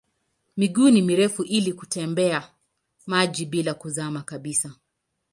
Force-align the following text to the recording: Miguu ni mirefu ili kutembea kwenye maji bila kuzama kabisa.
Miguu 0.57 0.89
ni 0.89 1.01
mirefu 1.01 1.43
ili 1.43 1.73
kutembea 1.73 2.39
kwenye 2.41 2.53
maji 3.05 3.45
bila 3.45 3.73
kuzama 3.73 4.21
kabisa. 4.21 4.75